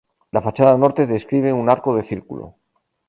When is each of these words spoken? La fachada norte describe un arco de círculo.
La 0.31 0.41
fachada 0.41 0.75
norte 0.79 1.05
describe 1.05 1.53
un 1.53 1.69
arco 1.69 1.95
de 1.95 2.01
círculo. 2.01 2.55